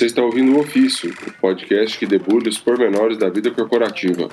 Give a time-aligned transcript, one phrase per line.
[0.00, 4.30] Você está ouvindo o Ofício, o podcast que debulha os pormenores da vida corporativa.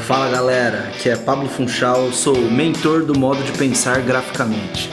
[0.00, 4.90] Fala galera, aqui é Pablo Funchal, sou mentor do modo de pensar graficamente.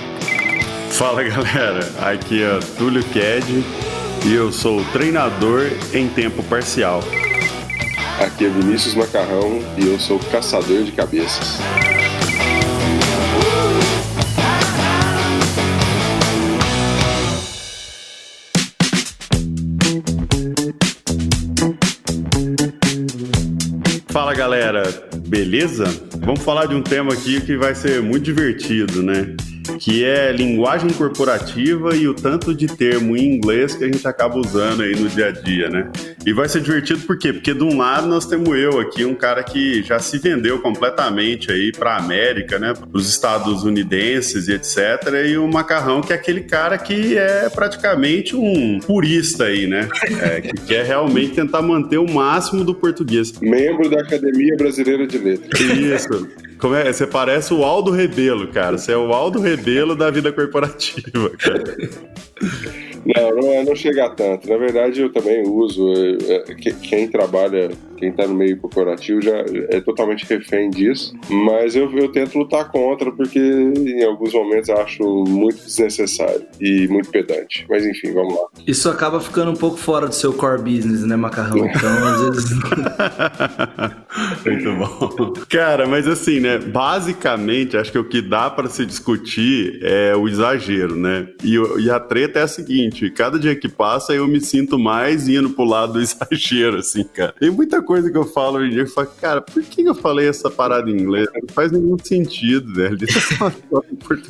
[0.91, 3.63] Fala galera, aqui é Túlio Ked
[4.27, 6.99] e eu sou treinador em tempo parcial.
[8.23, 11.57] Aqui é Vinícius Macarrão e eu sou caçador de cabeças.
[24.41, 24.81] Galera,
[25.27, 25.83] beleza?
[26.17, 29.35] Vamos falar de um tema aqui que vai ser muito divertido, né?
[29.79, 34.37] Que é linguagem corporativa e o tanto de termo em inglês que a gente acaba
[34.37, 35.89] usando aí no dia a dia, né?
[36.25, 37.33] E vai ser divertido por quê?
[37.33, 41.51] Porque de um lado nós temos eu aqui, um cara que já se vendeu completamente
[41.51, 42.73] aí para a América, né?
[42.73, 44.77] Para os Estados Unidenses e etc.
[45.27, 49.87] E o Macarrão, que é aquele cara que é praticamente um purista aí, né?
[50.21, 53.33] É, que quer realmente tentar manter o máximo do português.
[53.41, 55.61] Membro da Academia Brasileira de Letras.
[55.61, 56.50] Isso.
[56.61, 56.93] Como é?
[56.93, 58.77] Você parece o Aldo Rebelo, cara.
[58.77, 61.77] Você é o Aldo Rebelo da vida corporativa, cara.
[63.03, 64.47] Não, não, não chega a tanto.
[64.47, 65.91] Na verdade, eu também uso.
[66.29, 71.75] É, é quem trabalha quem está no meio corporativo já é totalmente refém disso, mas
[71.75, 77.63] eu, eu tento lutar contra porque em alguns momentos acho muito desnecessário e muito pedante.
[77.69, 78.47] Mas enfim, vamos lá.
[78.65, 81.61] Isso acaba ficando um pouco fora do seu core business, né, Macarrão?
[81.81, 82.51] Então, às vezes.
[84.45, 85.33] muito bom.
[85.47, 90.27] Cara, mas assim, né, basicamente, acho que o que dá para se discutir é o
[90.27, 91.27] exagero, né?
[91.43, 95.27] E, e a treta é a seguinte: cada dia que passa eu me sinto mais
[95.27, 97.33] indo pro lado do exagero, assim, cara.
[97.39, 99.83] Tem muita coisa coisa que eu falo hoje em dia, eu falo, cara, por que
[99.83, 101.27] eu falei essa parada em inglês?
[101.35, 102.97] Não faz nenhum sentido, velho.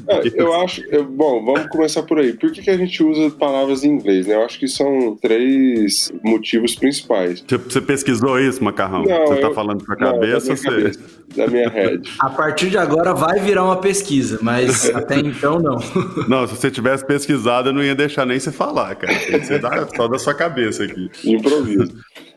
[0.08, 2.34] É, eu acho, eu, bom, vamos começar por aí.
[2.34, 4.36] Por que, que a gente usa palavras em inglês, né?
[4.36, 7.44] Eu acho que são três motivos principais.
[7.48, 9.04] Você pesquisou isso, Macarrão?
[9.04, 10.54] Não, você tá eu, falando com a cabeça?
[10.54, 10.98] Não, da, minha você...
[10.98, 12.12] cabeça da minha head.
[12.20, 15.78] A partir de agora vai virar uma pesquisa, mas até então não.
[16.28, 19.14] Não, se você tivesse pesquisado, eu não ia deixar nem você falar, cara.
[19.14, 19.62] Tem que ser
[19.96, 21.10] só da sua cabeça aqui.
[21.24, 21.94] Improviso.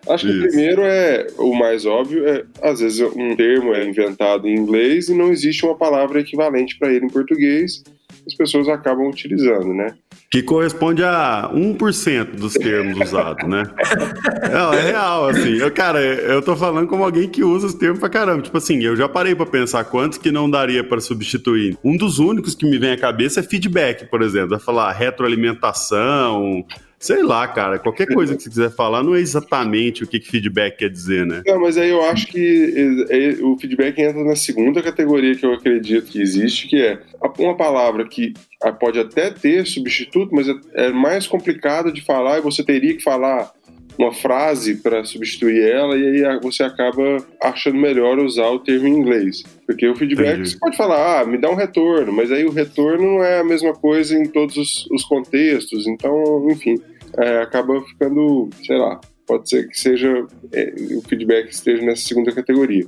[0.09, 0.39] Acho Isso.
[0.39, 4.55] que o primeiro é o mais óbvio, é às vezes um termo é inventado em
[4.55, 7.83] inglês e não existe uma palavra equivalente para ele em português.
[8.27, 9.95] As pessoas acabam utilizando, né?
[10.31, 13.65] Que corresponde a 1% dos termos usados, né?
[14.51, 15.59] Não, é real, assim.
[15.59, 18.43] Eu, cara, eu tô falando como alguém que usa os termos pra caramba.
[18.43, 21.77] Tipo assim, eu já parei pra pensar quantos que não daria para substituir.
[21.85, 24.51] Um dos únicos que me vem à cabeça é feedback, por exemplo.
[24.51, 26.65] Vai falar retroalimentação,
[27.05, 30.31] Sei lá, cara, qualquer coisa que você quiser falar não é exatamente o que, que
[30.31, 31.43] feedback quer dizer, né?
[31.47, 35.45] Não, mas aí eu acho que é, é, o feedback entra na segunda categoria que
[35.45, 36.99] eu acredito que existe, que é
[37.39, 38.33] uma palavra que
[38.81, 43.03] pode até ter substituto, mas é, é mais complicado de falar e você teria que
[43.03, 43.53] falar
[43.99, 48.93] uma frase para substituir ela e aí você acaba achando melhor usar o termo em
[48.93, 49.43] inglês.
[49.67, 50.51] Porque o feedback Entendi.
[50.51, 53.45] você pode falar, ah, me dá um retorno, mas aí o retorno não é a
[53.45, 55.87] mesma coisa em todos os, os contextos.
[55.87, 56.77] Então, enfim,
[57.19, 62.33] é, acaba ficando, sei lá, pode ser que seja é, o feedback esteja nessa segunda
[62.33, 62.87] categoria.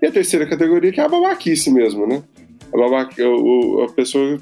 [0.00, 2.22] E a terceira categoria que é a babaquice mesmo, né?
[2.72, 4.38] A, babaca, o, a pessoa,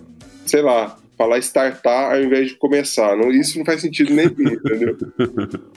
[0.47, 3.17] sei lá, falar startar ao invés de começar.
[3.17, 4.97] Não, isso não faz sentido nenhum, entendeu?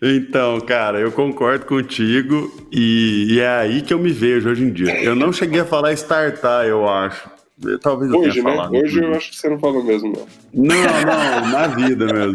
[0.00, 4.70] Então, cara, eu concordo contigo e, e, é aí que eu me vejo hoje em
[4.70, 5.02] dia.
[5.02, 7.33] Eu não cheguei a falar startar, eu acho.
[7.80, 8.50] Talvez eu Hoje, né?
[8.50, 8.74] falado.
[8.74, 10.26] Hoje eu acho que você não falou mesmo, não.
[10.52, 12.34] Não, não, na vida mesmo.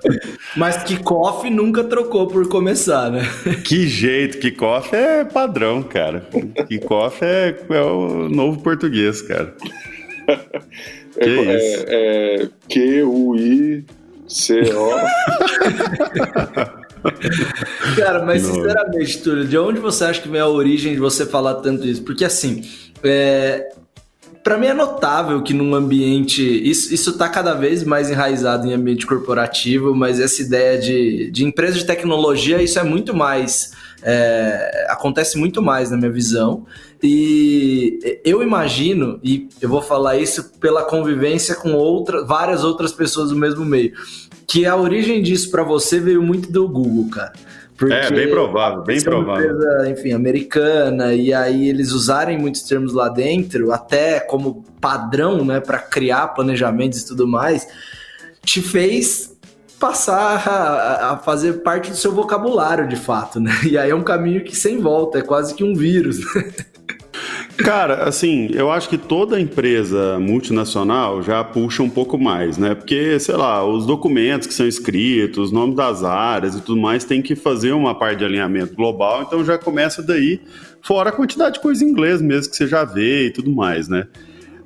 [0.56, 3.22] Mas kickoff nunca trocou por começar, né?
[3.64, 6.26] Que jeito, kickoff é padrão, cara.
[6.66, 9.54] Kickoff é, é o novo português, cara.
[11.14, 11.84] Que é, isso?
[11.86, 13.84] É, é Q-U-I-C-O.
[17.96, 18.54] Cara, mas Não.
[18.54, 22.02] sinceramente, Túlio, de onde você acha que vem a origem de você falar tanto isso?
[22.02, 22.64] Porque assim,
[23.02, 23.68] é,
[24.44, 26.42] para mim é notável que num ambiente.
[26.42, 31.44] Isso, isso tá cada vez mais enraizado em ambiente corporativo, mas essa ideia de, de
[31.46, 33.72] empresa de tecnologia, isso é muito mais.
[34.02, 36.66] É, acontece muito mais na minha visão.
[37.02, 43.30] E eu imagino, e eu vou falar isso pela convivência com outra, várias outras pessoas
[43.30, 43.94] do mesmo meio,
[44.46, 47.32] que a origem disso para você veio muito do Google, cara.
[47.76, 49.50] Porque é, bem provável, bem provável.
[49.50, 55.60] Empresa, enfim, americana, e aí eles usarem muitos termos lá dentro, até como padrão, né,
[55.60, 57.66] para criar planejamentos e tudo mais,
[58.44, 59.34] te fez
[59.80, 63.50] passar a, a, fazer parte do seu vocabulário, de fato, né?
[63.68, 66.20] E aí é um caminho que sem volta, é quase que um vírus.
[67.56, 72.74] Cara, assim, eu acho que toda empresa multinacional já puxa um pouco mais, né?
[72.74, 77.04] Porque, sei lá, os documentos que são escritos, os nomes das áreas e tudo mais,
[77.04, 80.40] tem que fazer uma parte de alinhamento global, então já começa daí,
[80.82, 83.88] fora a quantidade de coisa em inglês mesmo que você já vê e tudo mais,
[83.88, 84.08] né?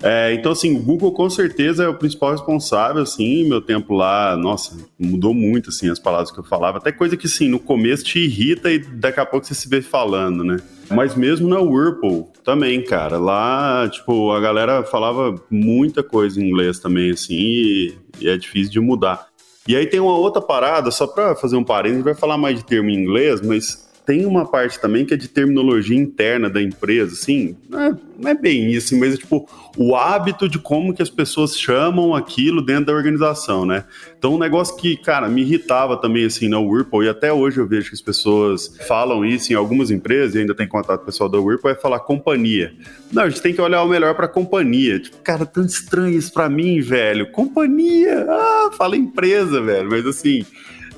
[0.02, 4.37] É, então, assim, o Google com certeza é o principal responsável, assim, meu tempo lá,
[4.37, 8.05] nossa, mudou muito, assim, as palavras que eu falava, até coisa que, assim, no começo
[8.05, 10.58] te irrita e daqui a pouco você se vê falando, né?
[10.90, 16.79] Mas mesmo na Whirlpool também, cara, lá, tipo, a galera falava muita coisa em inglês
[16.79, 19.29] também, assim, e, e é difícil de mudar.
[19.67, 22.64] E aí tem uma outra parada, só para fazer um parênteses, vai falar mais de
[22.64, 27.12] termo em inglês, mas tem uma parte também que é de terminologia interna da empresa,
[27.12, 29.46] assim, não é, não é bem isso, mas é tipo
[29.76, 33.84] o hábito de como que as pessoas chamam aquilo dentro da organização, né?
[34.19, 37.66] Então, um negócio que, cara, me irritava também, assim, na Whirlpool, e até hoje eu
[37.66, 41.38] vejo que as pessoas falam isso em algumas empresas, e ainda tem contato pessoal da
[41.38, 42.72] Whirlpool, é falar companhia.
[43.12, 44.99] Não, a gente tem que olhar o melhor pra companhia.
[44.99, 47.31] Tipo, cara, tão estranho isso pra mim, velho.
[47.31, 48.25] Companhia!
[48.26, 50.46] Ah, fala empresa, velho, mas assim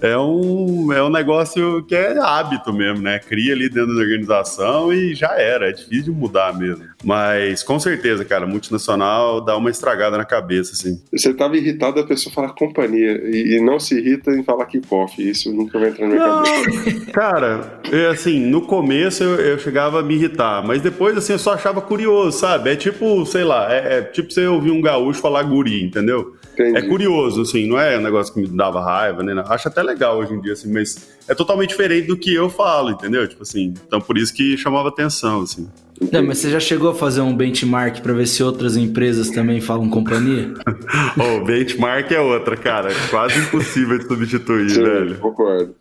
[0.01, 3.19] é um, é um negócio que é hábito mesmo, né?
[3.19, 5.69] Cria ali dentro da organização e já era.
[5.69, 6.85] É difícil de mudar mesmo.
[7.05, 11.01] Mas com certeza, cara, multinacional dá uma estragada na cabeça, assim.
[11.13, 15.21] Você estava irritado da pessoa falar companhia e, e, não se irrita em falar kickoff.
[15.21, 17.07] Isso nunca vai entrar na minha não, cabeça.
[17.13, 21.39] Cara, é assim, no começo eu, eu, chegava a me irritar, mas depois, assim, eu
[21.39, 22.71] só achava curioso, sabe?
[22.71, 26.35] É tipo, sei lá, é, é tipo você ouvir um gaúcho falar guri, entendeu?
[26.61, 26.77] Entendi.
[26.77, 29.43] É curioso, assim, não é um negócio que me dava raiva, né?
[29.49, 32.91] Acho até legal hoje em dia, assim, mas é totalmente diferente do que eu falo,
[32.91, 33.27] entendeu?
[33.27, 35.67] Tipo assim, então por isso que chamava atenção, assim.
[36.13, 39.61] Não, mas você já chegou a fazer um benchmark para ver se outras empresas também
[39.61, 40.53] falam companhia?
[41.19, 42.91] oh, benchmark é outra, cara.
[42.91, 45.19] É quase impossível de substituir, Sim, velho.
[45.19, 45.75] Concordo.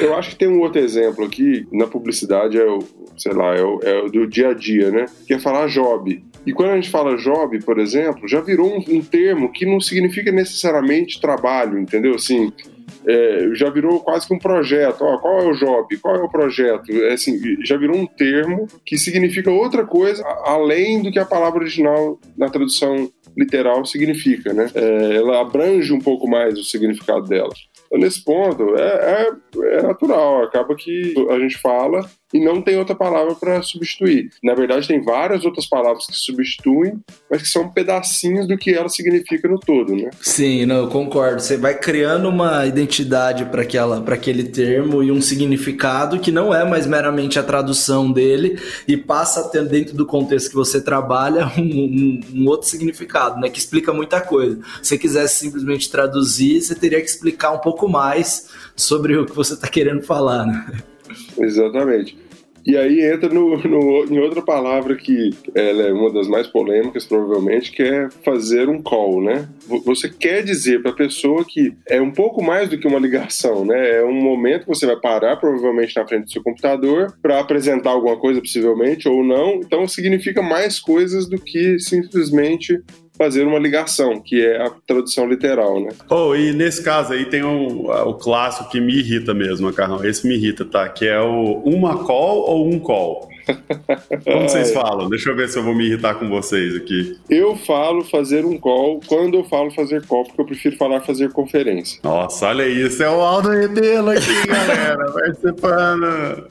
[0.00, 2.78] Eu acho que tem um outro exemplo aqui, na publicidade, é o,
[3.16, 5.04] sei lá, é o, é o do dia a dia, né?
[5.26, 6.24] Que é falar job.
[6.48, 9.78] E quando a gente fala job, por exemplo, já virou um, um termo que não
[9.78, 12.14] significa necessariamente trabalho, entendeu?
[12.14, 12.50] Assim,
[13.06, 15.02] é, já virou quase que um projeto.
[15.02, 15.94] Ó, qual é o job?
[15.98, 16.90] Qual é o projeto?
[16.90, 21.60] É, assim, já virou um termo que significa outra coisa além do que a palavra
[21.60, 24.70] original na tradução literal significa, né?
[24.74, 27.52] É, ela abrange um pouco mais o significado dela.
[27.88, 32.76] Então, nesse ponto, é, é, é natural, acaba que a gente fala e não tem
[32.78, 34.30] outra palavra para substituir.
[34.42, 36.98] Na verdade, tem várias outras palavras que substituem,
[37.30, 40.10] mas que são pedacinhos do que ela significa no todo, né?
[40.20, 41.40] Sim, não, eu concordo.
[41.40, 43.68] Você vai criando uma identidade para
[44.04, 48.96] para aquele termo e um significado que não é mais meramente a tradução dele e
[48.96, 53.50] passa a ter dentro do contexto que você trabalha um, um, um outro significado, né?
[53.50, 54.58] Que explica muita coisa.
[54.82, 59.34] Se você quisesse simplesmente traduzir, você teria que explicar um pouco mais sobre o que
[59.34, 60.66] você está querendo falar, né?
[61.38, 62.16] Exatamente.
[62.68, 67.06] E aí entra no, no, em outra palavra que ela é uma das mais polêmicas,
[67.06, 69.48] provavelmente, que é fazer um call, né?
[69.86, 73.64] Você quer dizer para a pessoa que é um pouco mais do que uma ligação,
[73.64, 74.00] né?
[74.00, 77.90] É um momento que você vai parar, provavelmente, na frente do seu computador, para apresentar
[77.90, 79.54] alguma coisa, possivelmente, ou não.
[79.54, 82.82] Então, significa mais coisas do que simplesmente
[83.18, 85.90] fazer uma ligação, que é a tradução literal, né?
[86.08, 90.04] Oh, e nesse caso aí tem um, o clássico que me irrita mesmo, Macarrão.
[90.04, 90.88] Esse me irrita, tá?
[90.88, 93.28] Que é o uma call ou um call.
[94.24, 95.08] Como vocês falam?
[95.08, 97.16] Deixa eu ver se eu vou me irritar com vocês aqui.
[97.28, 101.32] Eu falo fazer um call quando eu falo fazer call, porque eu prefiro falar fazer
[101.32, 102.00] conferência.
[102.02, 106.48] Nossa, olha isso, é o Aldo Rebelo aqui, galera, participando.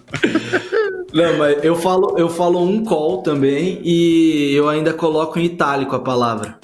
[1.13, 5.95] Não, mas eu falo, eu falo um call também e eu ainda coloco em itálico
[5.95, 6.57] a palavra.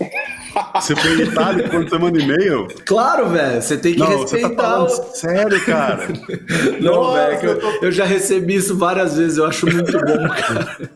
[0.75, 2.67] Você foi itálico quando você manda e-mail?
[2.85, 3.61] Claro, velho.
[3.61, 4.47] Você tem que não, respeitar.
[4.47, 6.07] Você tá falando sério, cara?
[6.81, 7.49] Não, velho.
[7.49, 9.37] Eu, eu, já recebi isso várias vezes.
[9.37, 10.89] Eu acho muito bom, cara.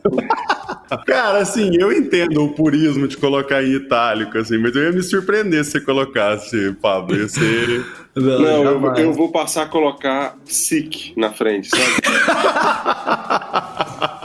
[1.06, 5.02] Cara, assim, eu entendo o purismo de colocar em itálico, assim, mas eu ia me
[5.02, 7.16] surpreender se você colocasse, Pablo.
[7.16, 7.84] Ia ser.
[8.20, 11.84] Não, não eu, eu, vou passar a colocar sick na frente, sabe?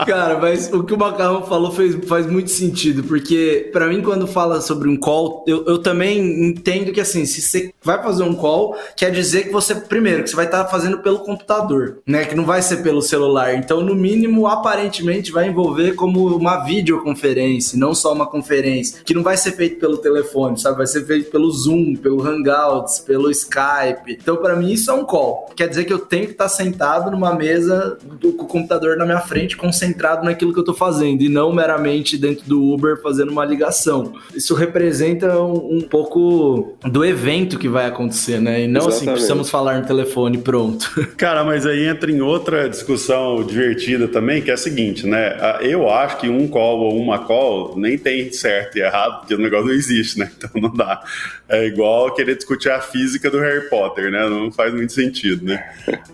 [0.06, 4.26] Cara, mas o que o Macarrão falou fez, faz muito sentido, porque para mim, quando
[4.26, 8.34] fala sobre um call, eu, eu também entendo que assim, se você vai fazer um
[8.34, 12.24] call, quer dizer que você, primeiro, que você vai estar tá fazendo pelo computador, né?
[12.24, 13.54] Que não vai ser pelo celular.
[13.54, 19.22] Então, no mínimo, aparentemente, vai envolver como uma videoconferência, não só uma conferência, que não
[19.22, 20.78] vai ser feito pelo telefone, sabe?
[20.78, 24.18] Vai ser feito pelo Zoom, pelo Hangouts, pelo Skype Skype.
[24.20, 25.50] Então, para mim, isso é um call.
[25.54, 29.04] Quer dizer que eu tenho que estar sentado numa mesa do, com o computador na
[29.04, 33.30] minha frente, concentrado naquilo que eu estou fazendo, e não meramente dentro do Uber fazendo
[33.30, 34.12] uma ligação.
[34.34, 38.62] Isso representa um, um pouco do evento que vai acontecer, né?
[38.62, 39.00] E não assim, Exatamente.
[39.00, 40.90] assim, precisamos falar no telefone, pronto.
[41.16, 45.36] Cara, mas aí entra em outra discussão divertida também, que é a seguinte, né?
[45.60, 49.38] Eu acho que um call ou uma call nem tem certo e errado, porque o
[49.38, 50.30] negócio não existe, né?
[50.44, 51.02] Então não dá.
[51.48, 53.73] É igual querer discutir a física do Harry Potter,
[54.10, 54.28] né?
[54.28, 55.64] Não faz muito sentido, né?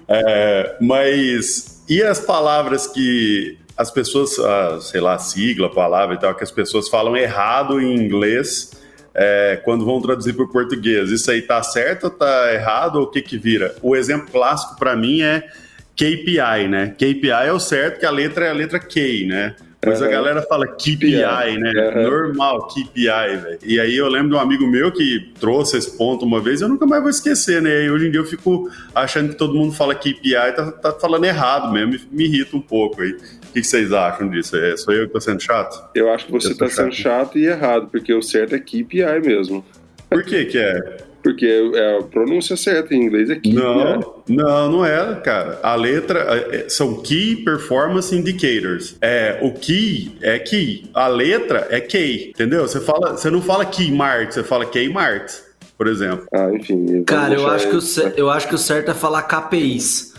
[0.09, 4.37] É, mas e as palavras que as pessoas,
[4.85, 8.73] sei lá, sigla, palavra e tal, que as pessoas falam errado em inglês
[9.15, 11.11] é, quando vão traduzir para o português?
[11.11, 13.75] Isso aí tá certo tá errado ou o que que vira?
[13.83, 15.49] O exemplo clássico para mim é
[15.97, 16.95] KPI, né?
[16.97, 19.57] KPI é o certo, que a letra é a letra K, né?
[19.85, 20.09] Mas uhum.
[20.09, 21.73] a galera fala KPI, né?
[21.95, 22.03] Uhum.
[22.03, 23.59] Normal, KPI, velho.
[23.65, 26.69] E aí eu lembro de um amigo meu que trouxe esse ponto uma vez eu
[26.69, 27.87] nunca mais vou esquecer, né?
[27.87, 30.93] E hoje em dia eu fico achando que todo mundo fala KPI e tá, tá
[30.93, 33.13] falando errado mesmo, me, me irrita um pouco aí.
[33.13, 34.57] O que vocês acham disso?
[34.57, 35.83] É, sou eu que tô sendo chato?
[35.95, 39.21] Eu acho que você eu tá sendo chato e errado, porque o certo é KPI
[39.25, 39.65] mesmo.
[40.11, 41.10] Por que que é?
[41.23, 43.53] Porque é a pronúncia certa em inglês é key.
[43.53, 44.01] Não, né?
[44.29, 45.61] não, não é, cara.
[45.63, 48.97] A letra é, são Key Performance Indicators.
[49.01, 50.89] É, o key é key.
[50.95, 52.67] A letra é key, entendeu?
[52.67, 55.31] Você fala, você não fala key mart, você fala key mart,
[55.77, 56.27] por exemplo.
[56.33, 57.03] Ah, enfim.
[57.05, 60.11] Cara, eu acho, que o, eu acho que o certo é falar KPIs.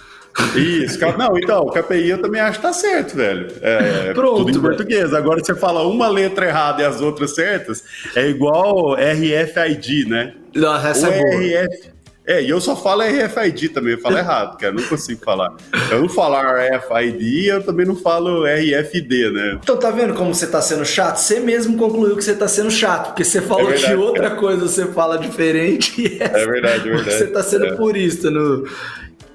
[0.56, 3.48] Isso, não, então, o KPI eu também acho que tá certo, velho.
[3.62, 5.14] É, Pronto, tudo em português.
[5.14, 7.84] Agora, você fala uma letra errada e as outras certas,
[8.16, 10.34] é igual RFID, né?
[10.56, 11.64] Nossa, essa o é boa.
[11.64, 11.92] RF,
[12.26, 15.56] é, e eu só falo RFID também, eu falo errado, cara, não consigo falar.
[15.90, 19.60] Eu não falo RFID, eu também não falo RFD, né?
[19.62, 21.18] Então tá vendo como você tá sendo chato?
[21.18, 24.30] Você mesmo concluiu que você tá sendo chato, porque você falou é verdade, que outra
[24.30, 24.40] cara.
[24.40, 26.20] coisa você fala diferente.
[26.22, 27.18] é verdade, é verdade.
[27.22, 27.76] Você tá sendo é.
[27.76, 28.66] purista no,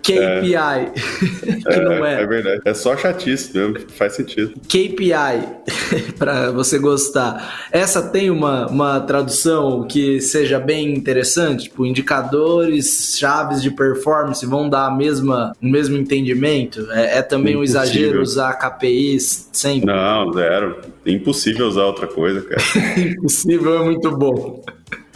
[0.07, 0.55] KPI.
[0.55, 0.93] É.
[1.75, 2.23] que não é.
[2.23, 2.61] É verdade.
[2.65, 3.79] É só chatice mesmo.
[3.91, 4.55] Faz sentido.
[4.69, 7.69] KPI, para você gostar.
[7.73, 11.65] Essa tem uma, uma tradução que seja bem interessante?
[11.65, 16.87] Tipo, indicadores, chaves de performance vão dar a mesma, o mesmo entendimento?
[16.93, 17.81] É, é também Impossível.
[17.81, 19.87] um exagero usar KPIs sempre?
[19.87, 20.81] Não, zero.
[21.05, 22.63] Impossível usar outra coisa, cara.
[23.01, 24.63] Impossível é muito bom.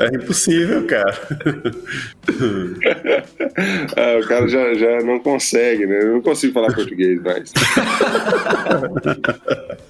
[0.01, 1.13] É impossível, cara.
[3.97, 6.01] ah, o cara já, já não consegue, né?
[6.03, 7.53] Eu não consigo falar português mais.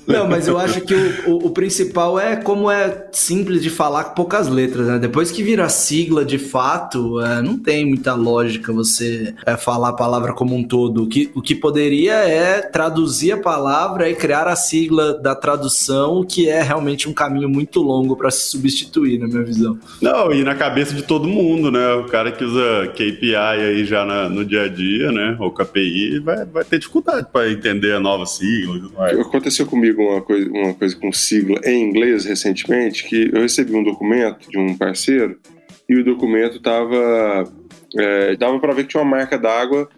[0.07, 4.05] Não, mas eu acho que o, o, o, principal é como é simples de falar
[4.05, 4.99] com poucas letras, né?
[4.99, 9.93] Depois que vira sigla de fato, é, não tem muita lógica você é, falar a
[9.93, 11.05] palavra como um todo.
[11.05, 16.21] O que, o que poderia é traduzir a palavra e criar a sigla da tradução,
[16.21, 19.79] o que é realmente um caminho muito longo para se substituir, na minha visão.
[20.00, 21.95] Não, e na cabeça de todo mundo, né?
[21.95, 25.37] O cara que usa KPI aí já na, no dia a dia, né?
[25.38, 28.90] Ou KPI, vai, vai ter dificuldade para entender a nova sigla.
[29.21, 33.85] Aconteceu comigo uma coisa, uma coisa com sigla em inglês recentemente, que eu recebi um
[33.85, 35.38] documento de um parceiro
[35.88, 37.45] e o documento tava
[37.99, 39.88] é, dava para ver que tinha uma marca d'água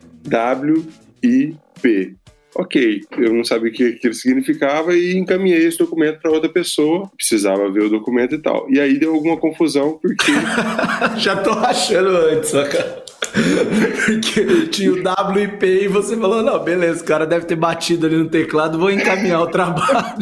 [1.23, 2.17] WIP.
[2.55, 7.11] Ok, eu não sabia o que aquilo significava e encaminhei esse documento para outra pessoa,
[7.17, 8.67] precisava ver o documento e tal.
[8.71, 10.33] E aí deu alguma confusão, porque.
[11.17, 13.03] Já tô achando antes, cara.
[14.05, 18.17] Porque tinha o WIP e você falou: não, beleza, o cara deve ter batido ali
[18.17, 20.19] no teclado, vou encaminhar o trabalho.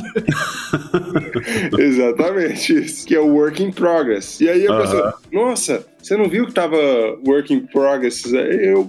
[1.76, 4.40] Exatamente isso, que é o work in progress.
[4.40, 4.80] E aí a uh -huh.
[4.82, 6.76] pessoa, nossa, você não viu que tava
[7.26, 8.32] work in progress?
[8.32, 8.88] Aí eu,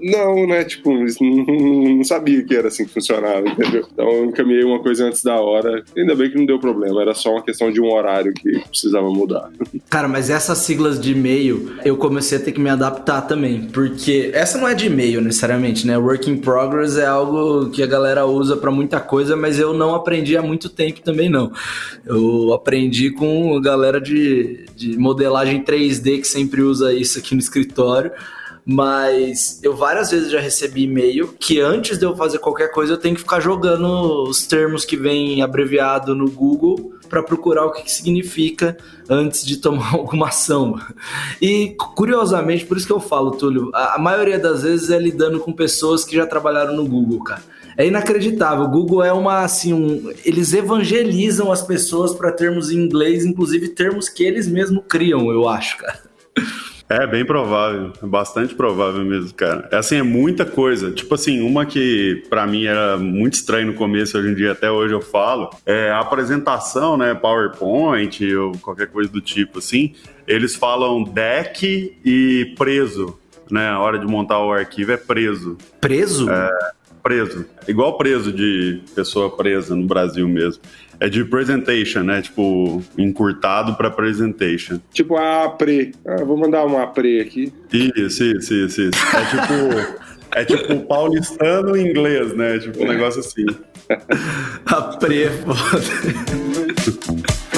[0.00, 0.64] não, né?
[0.64, 3.86] Tipo, não, sabia que era assim que funcionava, entendeu?
[3.92, 5.84] Então eu encaminhei uma coisa antes da hora.
[5.96, 9.08] Ainda bem que não deu problema, era só uma questão de um horário que precisava
[9.10, 9.50] mudar.
[9.88, 14.30] Cara, mas essas siglas de e-mail eu comecei a ter que me adaptar também, porque
[14.34, 15.96] essa não é de e-mail necessariamente, né?
[15.96, 19.94] Work in progress é algo que a galera usa para muita coisa, mas eu não
[19.94, 21.52] aprendi há muito tempo também não.
[22.04, 27.40] Eu aprendi com a galera de, de modelagem 3D que sempre usa isso aqui no
[27.40, 28.10] escritório
[28.64, 32.98] mas eu várias vezes já recebi e-mail que antes de eu fazer qualquer coisa eu
[32.98, 37.82] tenho que ficar jogando os termos que vem abreviado no Google para procurar o que,
[37.82, 38.76] que, significa
[39.08, 40.78] antes de tomar alguma ação.
[41.42, 45.40] E curiosamente, por isso que eu falo, Túlio, a, a maioria das vezes é lidando
[45.40, 47.42] com pessoas que já trabalharam no Google, cara.
[47.76, 48.64] É inacreditável.
[48.64, 53.68] O Google é uma assim, um, eles evangelizam as pessoas para termos em inglês, inclusive
[53.68, 56.00] termos que eles mesmos criam, eu acho, cara.
[56.90, 59.68] É bem provável, bastante provável mesmo, cara.
[59.70, 60.90] É assim, é muita coisa.
[60.90, 64.68] Tipo assim, uma que para mim era muito estranho no começo, hoje em dia até
[64.68, 69.94] hoje eu falo, é a apresentação, né, PowerPoint ou qualquer coisa do tipo assim,
[70.26, 73.16] eles falam deck e preso,
[73.48, 73.68] né?
[73.68, 75.56] A hora de montar o arquivo é preso.
[75.80, 76.28] Preso?
[76.28, 76.50] É,
[77.04, 77.46] preso.
[77.68, 80.60] Igual preso de pessoa presa no Brasil mesmo.
[81.00, 82.20] É de presentation, né?
[82.20, 84.78] Tipo, encurtado para presentation.
[84.92, 85.92] Tipo a pre.
[86.06, 87.52] Ah, vou mandar uma pre aqui.
[87.72, 89.16] Isso, isso, isso, isso.
[89.16, 90.10] É tipo.
[90.32, 92.56] É tipo paulistano em inglês, né?
[92.60, 93.44] Tipo um negócio assim.
[94.64, 95.80] a pre, foda.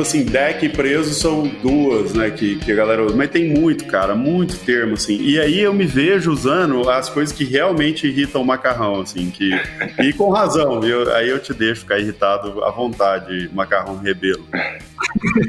[0.00, 3.16] tipo assim, deck e preso são duas, né, que, que a galera usa.
[3.16, 5.20] Mas tem muito, cara, muito termo, assim.
[5.20, 9.50] E aí eu me vejo usando as coisas que realmente irritam o macarrão, assim, que...
[9.98, 14.44] E com razão, eu, aí eu te deixo ficar irritado à vontade, macarrão rebelo.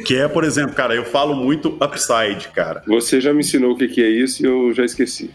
[0.05, 2.84] Que é, por exemplo, cara, eu falo muito upside, cara.
[2.88, 5.29] Você já me ensinou o que, que é isso e eu já esqueci.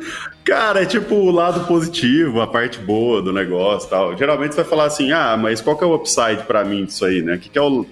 [0.44, 4.16] cara, é tipo o lado positivo, a parte boa do negócio tal.
[4.16, 7.04] Geralmente você vai falar assim, ah, mas qual que é o upside para mim disso
[7.04, 7.34] aí, né?
[7.34, 7.84] O que, que é o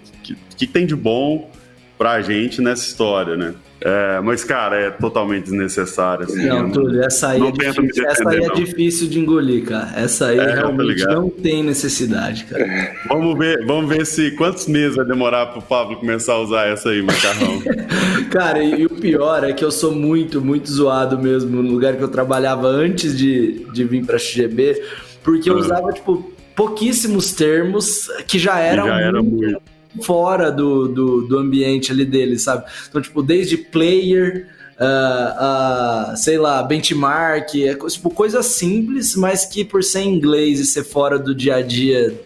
[0.60, 1.50] que, que tem de bom
[1.96, 3.54] pra gente nessa história, né?
[3.82, 6.24] É, mas, cara, é totalmente desnecessário.
[6.24, 9.92] Assim, não, Túlio, essa aí, é, difícil, defender, essa aí é difícil de engolir, cara.
[9.96, 12.94] Essa aí é, realmente não tem necessidade, cara.
[13.08, 16.90] Vamos ver, vamos ver se quantos meses vai demorar pro Pablo começar a usar essa
[16.90, 17.62] aí, macarrão.
[18.30, 21.96] cara, e, e, o pior é que eu sou muito, muito zoado mesmo no lugar
[21.96, 24.82] que eu trabalhava antes de, de vir pra XGB,
[25.22, 25.60] porque eu ah.
[25.60, 31.38] usava, tipo, pouquíssimos termos que já eram já era muito, muito fora do, do, do
[31.38, 32.64] ambiente ali deles, sabe?
[32.88, 34.46] Então, tipo, desde player,
[34.78, 40.66] uh, uh, sei lá, benchmark, é, tipo, coisa simples, mas que por ser inglês e
[40.66, 42.18] ser fora do dia a dia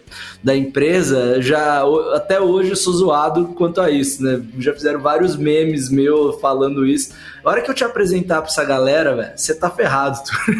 [0.45, 1.83] da empresa, já
[2.13, 4.39] até hoje eu sou zoado quanto a isso, né?
[4.59, 7.09] Já fizeram vários memes meu falando isso.
[7.43, 10.19] A hora que eu te apresentar pra essa galera, velho, você tá ferrado.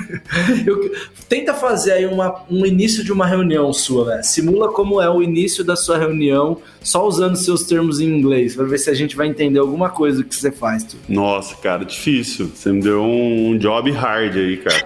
[0.65, 0.92] eu,
[1.30, 4.24] tenta fazer aí uma, um início de uma reunião sua, velho.
[4.24, 8.65] Simula como é o início da sua reunião, só usando seus termos em inglês, pra
[8.65, 10.84] ver se a gente vai entender alguma coisa que você faz.
[10.84, 10.98] Tu.
[11.08, 12.50] Nossa, cara, difícil.
[12.56, 14.84] Você me deu um job hard aí, cara.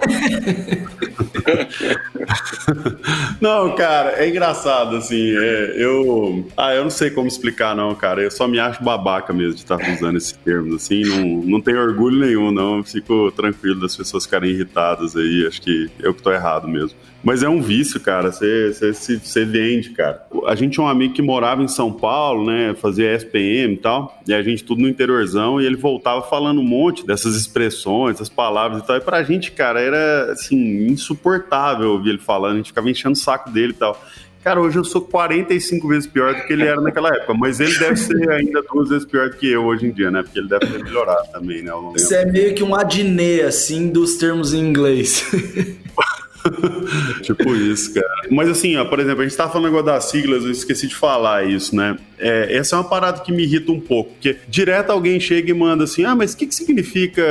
[3.40, 6.48] não, cara, é engraçado, assim, é, eu...
[6.56, 9.60] Ah, eu não sei como explicar, não, cara, eu só me acho babaca mesmo de
[9.60, 14.24] estar usando esses termos, assim, não, não tenho orgulho nenhum, não, fico tranquilo das pessoas
[14.24, 16.96] ficarem irritadas aí, acho que eu que tô errado mesmo.
[17.22, 18.32] Mas é um vício, cara.
[18.32, 20.26] Você, vende, cara.
[20.46, 22.74] A gente tinha um amigo que morava em São Paulo, né?
[22.74, 24.20] Fazia SPM e tal.
[24.26, 25.60] E a gente tudo no interiorzão.
[25.60, 28.96] E ele voltava falando um monte dessas expressões, essas palavras e tal.
[28.96, 32.54] E pra gente, cara, era assim, insuportável ouvir ele falando.
[32.54, 34.00] A gente ficava enchendo o saco dele e tal.
[34.42, 37.78] Cara, hoje eu sou 45 vezes pior do que ele era naquela época, mas ele
[37.78, 40.22] deve ser ainda duas vezes pior do que eu hoje em dia, né?
[40.22, 41.70] Porque ele deve ter melhorado também, né?
[41.92, 45.26] Você é meio que um adnê, assim, dos termos em inglês.
[47.22, 48.28] tipo isso, cara.
[48.30, 50.94] Mas assim, ó, por exemplo, a gente tava falando agora das siglas, eu esqueci de
[50.94, 51.98] falar isso, né?
[52.18, 55.54] É, essa é uma parada que me irrita um pouco, porque direto alguém chega e
[55.54, 57.22] manda assim, ah, mas o que, que significa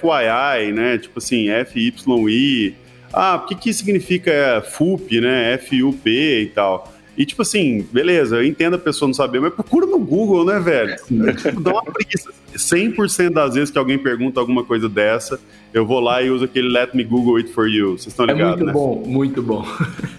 [0.00, 0.98] FYI, né?
[0.98, 2.74] Tipo assim, FYI.
[3.12, 5.58] Ah, o que, que significa FUP, né?
[5.58, 6.92] FUP e tal.
[7.16, 10.58] E, tipo assim, beleza, eu entendo a pessoa não saber, mas procura no Google, né,
[10.58, 10.96] velho?
[11.36, 12.32] tipo, dá uma preguiça.
[12.54, 15.38] 100% das vezes que alguém pergunta alguma coisa dessa,
[15.74, 17.92] eu vou lá e uso aquele Let Me Google It For You.
[17.98, 18.72] Vocês estão ligados, é muito né?
[18.72, 19.62] bom, muito bom.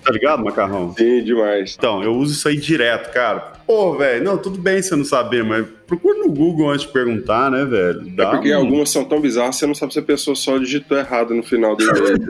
[0.03, 0.93] Tá ligado, Macarrão?
[0.97, 1.75] Sim, demais.
[1.77, 3.53] Então, eu uso isso aí direto, cara.
[3.65, 7.51] Pô, velho, não, tudo bem você não saber, mas procura no Google antes de perguntar,
[7.51, 8.01] né, velho?
[8.15, 8.57] Dá é porque um...
[8.57, 11.75] algumas são tão bizarras, você não sabe se a pessoa só digitou errado no final
[11.75, 12.17] do e-mail.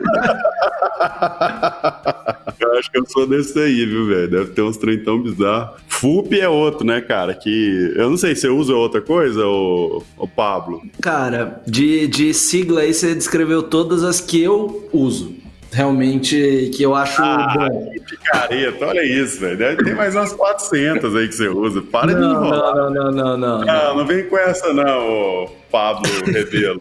[2.60, 4.30] eu acho que eu sou desse aí, viu, velho?
[4.30, 5.80] Deve ter uns trem tão bizarros.
[5.88, 7.34] FUP é outro, né, cara?
[7.34, 10.82] Que eu não sei, você usa outra coisa, ô, ô Pablo?
[11.00, 15.43] Cara, de, de sigla aí você descreveu todas as que eu uso
[15.74, 17.90] realmente que eu acho ah, bom.
[17.90, 19.58] Que picareta, olha isso, velho.
[19.58, 21.82] Deve ter mais umas 400 aí que você usa.
[21.82, 22.74] Para não, de enrolar.
[22.76, 23.58] Não, não, não, não.
[23.58, 26.80] Não, não, não vem com essa não, Pablo Rebelo.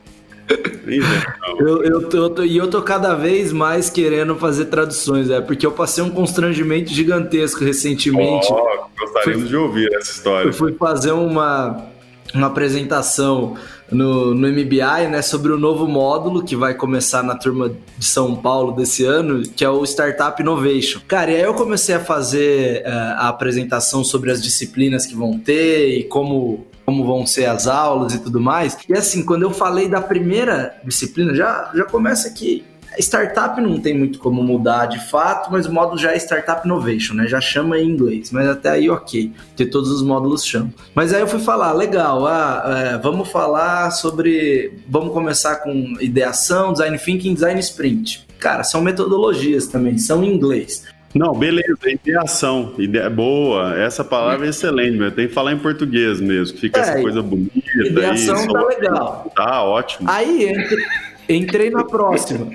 [1.59, 5.71] eu, eu, tô, e eu tô cada vez mais querendo fazer traduções, é, porque eu
[5.71, 8.47] passei um constrangimento gigantesco recentemente.
[8.51, 10.49] Oh, gostaríamos fui, de ouvir essa história.
[10.49, 11.87] Eu fui fazer uma,
[12.35, 13.55] uma apresentação
[13.93, 18.35] no, no MBI, né, sobre o novo módulo que vai começar na turma de São
[18.35, 20.99] Paulo desse ano, que é o Startup Innovation.
[21.07, 25.37] Cara, e aí eu comecei a fazer uh, a apresentação sobre as disciplinas que vão
[25.37, 28.77] ter e como como vão ser as aulas e tudo mais.
[28.89, 32.65] E assim, quando eu falei da primeira disciplina, já, já começa aqui
[32.99, 37.13] Startup não tem muito como mudar de fato, mas o módulo já é Startup Innovation,
[37.13, 37.27] né?
[37.27, 40.73] Já chama em inglês, mas até aí ok, porque todos os módulos chamam.
[40.93, 46.71] Mas aí eu fui falar, legal, ah, é, vamos falar sobre, vamos começar com ideação,
[46.71, 48.25] design thinking, design sprint.
[48.39, 50.85] Cara, são metodologias também, são em inglês.
[51.13, 56.19] Não, beleza, ideação, ideia boa, essa palavra é excelente, mas tem que falar em português
[56.19, 57.53] mesmo, fica é, essa coisa bonita.
[57.75, 59.31] Ideação aí, tá legal.
[59.35, 60.09] Tá ótimo.
[60.09, 60.85] Aí entrei,
[61.29, 62.49] entrei na próxima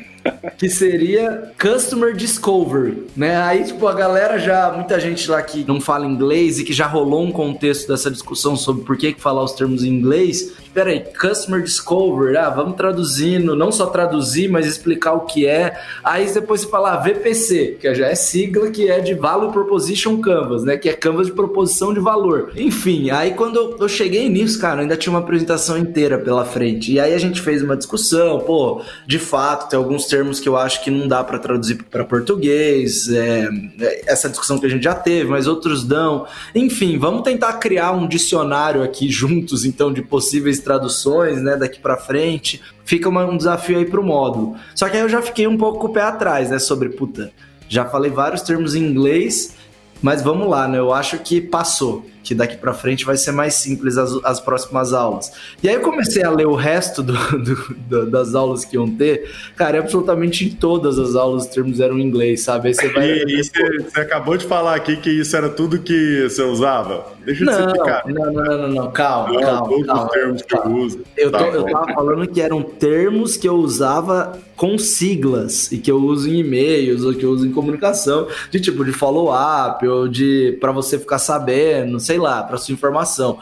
[0.56, 3.36] que seria Customer Discovery, né?
[3.36, 6.86] Aí, tipo, a galera já, muita gente lá que não fala inglês e que já
[6.86, 10.52] rolou um contexto dessa discussão sobre por que, falar os termos em inglês.
[10.78, 15.76] Espera aí, Customer Discovery, ah, vamos traduzindo, não só traduzir, mas explicar o que é.
[16.04, 20.20] Aí depois você fala ah, VPC, que já é sigla que é de Value Proposition
[20.20, 20.76] Canvas, né?
[20.76, 22.52] Que é Canvas de proposição de valor.
[22.54, 26.92] Enfim, aí quando eu cheguei nisso, cara, ainda tinha uma apresentação inteira pela frente.
[26.92, 30.48] E aí a gente fez uma discussão, pô, de fato, tem alguns termos termos que
[30.48, 33.48] eu acho que não dá para traduzir para português, é,
[33.80, 36.26] é, essa discussão que a gente já teve, mas outros dão.
[36.54, 41.96] Enfim, vamos tentar criar um dicionário aqui juntos, então, de possíveis traduções, né, daqui para
[41.96, 42.60] frente.
[42.84, 44.56] Fica uma, um desafio aí pro módulo.
[44.74, 47.32] Só que aí eu já fiquei um pouco com o pé atrás, né, sobre, puta,
[47.68, 49.56] já falei vários termos em inglês,
[50.02, 53.54] mas vamos lá, né, eu acho que passou que daqui para frente vai ser mais
[53.54, 55.32] simples as, as próximas aulas.
[55.62, 58.86] E aí eu comecei a ler o resto do, do, do, das aulas que iam
[58.86, 62.68] ter, cara, absolutamente em todas as aulas os termos eram em inglês, sabe?
[62.68, 63.08] Aí você vai.
[63.08, 67.06] E, e você, você, acabou de falar aqui que isso era tudo que você usava?
[67.24, 68.02] Deixa eu não, explicar.
[68.06, 69.68] Não, não, não, não, calma, não, calma.
[69.68, 70.62] Todos calma, os termos calma.
[70.62, 71.00] que eu uso.
[71.16, 75.78] Eu, tô, tá eu tava falando que eram termos que eu usava com siglas e
[75.78, 79.86] que eu uso em e-mails ou que eu uso em comunicação, de tipo de follow-up
[79.86, 83.38] ou de para você ficar sabendo, sei lá, para sua informação.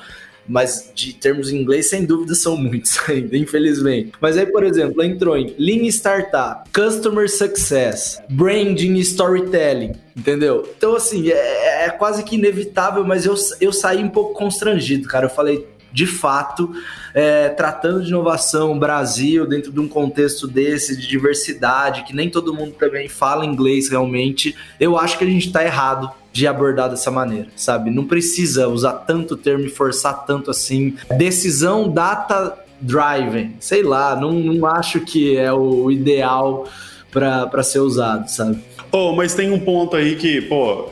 [0.48, 4.12] Mas de termos em inglês, sem dúvida, são muitos ainda, infelizmente.
[4.20, 10.68] Mas aí, por exemplo, entrou em Lean Startup, Customer Success, Branding e Storytelling, entendeu?
[10.76, 15.26] Então, assim, é, é quase que inevitável, mas eu, eu saí um pouco constrangido, cara.
[15.26, 16.70] Eu falei, de fato,
[17.14, 22.54] é, tratando de inovação, Brasil, dentro de um contexto desse, de diversidade, que nem todo
[22.54, 27.10] mundo também fala inglês realmente, eu acho que a gente está errado de abordar dessa
[27.10, 27.90] maneira, sabe?
[27.90, 30.94] Não precisa usar tanto termo e forçar tanto assim.
[31.16, 36.68] Decisão data driven, sei lá, não, não acho que é o ideal
[37.10, 38.58] para ser usado, sabe?
[38.92, 40.90] Oh, mas tem um ponto aí que, pô,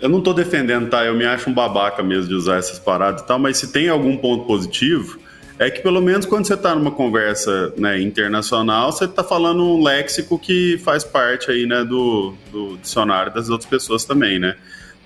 [0.00, 1.04] eu não tô defendendo, tá?
[1.04, 3.88] Eu me acho um babaca mesmo de usar essas paradas e tal, mas se tem
[3.88, 5.20] algum ponto positivo,
[5.60, 9.80] é que pelo menos quando você está numa conversa né, internacional, você está falando um
[9.80, 14.56] léxico que faz parte aí, né, do, do dicionário das outras pessoas também, né?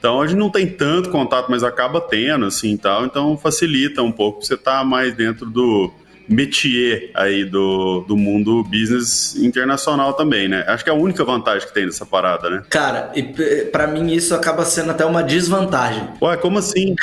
[0.06, 3.04] Então a gente não tem tanto contato, mas acaba tendo, assim, tal.
[3.04, 5.92] Então facilita um pouco, você tá mais dentro do,
[6.28, 10.64] métier aí do, do mundo business internacional também, né?
[10.68, 12.62] Acho que é a única vantagem que tem nessa parada, né?
[12.68, 13.22] Cara, e
[13.70, 16.08] para mim isso acaba sendo até uma desvantagem.
[16.20, 16.94] Ué, como assim?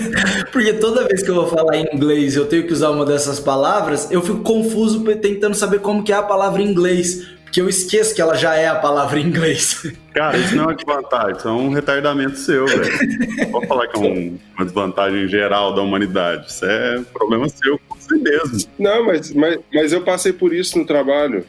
[0.52, 3.38] Porque toda vez que eu vou falar em inglês eu tenho que usar uma dessas
[3.40, 7.68] palavras, eu fico confuso tentando saber como que é a palavra em inglês que eu
[7.68, 9.86] esqueço que ela já é a palavra em inglês.
[10.14, 13.50] Cara, isso não é uma desvantagem, isso é um retardamento seu, velho.
[13.50, 16.46] Vou falar que é um, uma desvantagem geral da humanidade.
[16.48, 18.68] Isso é problema seu com você mesmo.
[18.78, 21.44] Não, mas, mas, mas eu passei por isso no trabalho.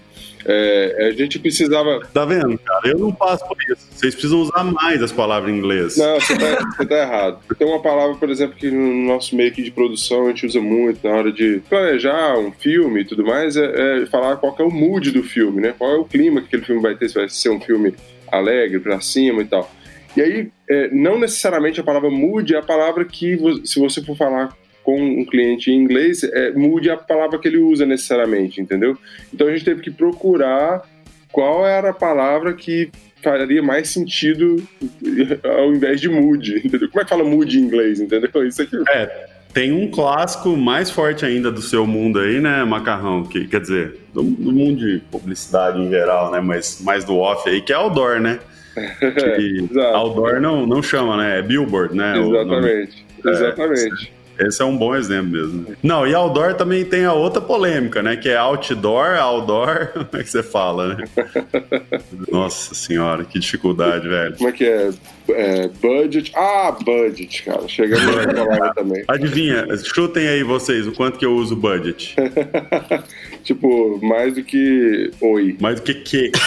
[0.45, 2.01] É, a gente precisava.
[2.13, 2.87] Tá vendo, cara?
[2.87, 3.87] Eu não passo por isso.
[3.91, 5.97] Vocês precisam usar mais as palavras em inglês.
[5.97, 7.39] Não, você tá, você tá errado.
[7.57, 10.59] Tem uma palavra, por exemplo, que no nosso meio aqui de produção a gente usa
[10.59, 14.63] muito na hora de planejar um filme e tudo mais, é, é falar qual é
[14.63, 15.73] o mood do filme, né?
[15.77, 17.93] Qual é o clima que aquele filme vai ter, se vai ser um filme
[18.31, 19.69] alegre, pra cima e tal.
[20.15, 24.15] E aí, é, não necessariamente a palavra mood é a palavra que, se você for
[24.17, 28.97] falar com um cliente em inglês, é, mude a palavra que ele usa necessariamente, entendeu?
[29.33, 30.81] Então a gente teve que procurar
[31.31, 32.89] qual era a palavra que
[33.21, 34.61] faria mais sentido
[35.43, 36.89] ao invés de mood, entendeu?
[36.89, 38.47] Como é que fala mood em inglês, entendeu?
[38.47, 38.77] Isso aqui.
[38.89, 43.23] É, tem um clássico mais forte ainda do seu mundo aí, né, Macarrão?
[43.23, 46.41] Que, quer dizer, do, do mundo de publicidade em geral, né?
[46.41, 48.39] Mas mais do off aí, que é outdoor, né?
[49.35, 51.39] Que outdoor não, não chama, né?
[51.39, 52.17] É billboard, né?
[52.17, 53.05] Exatamente.
[53.23, 54.13] Exatamente.
[54.17, 55.65] É, esse é um bom exemplo mesmo.
[55.81, 58.15] Não, e outdoor também tem a outra polêmica, né?
[58.15, 59.87] Que é outdoor, outdoor.
[60.09, 61.03] Como é que você fala, né?
[62.31, 64.35] Nossa senhora, que dificuldade, velho.
[64.37, 64.89] Como é que é?
[65.29, 66.31] é budget.
[66.35, 67.67] Ah, budget, cara.
[67.67, 69.03] Chegamos na palavra também.
[69.07, 72.15] Adivinha, chutem aí vocês o quanto que eu uso budget.
[73.43, 75.57] tipo, mais do que oi.
[75.59, 76.31] Mais do que que.